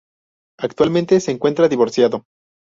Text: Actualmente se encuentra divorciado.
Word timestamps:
Actualmente 0.57 1.19
se 1.19 1.29
encuentra 1.29 1.67
divorciado. 1.69 2.23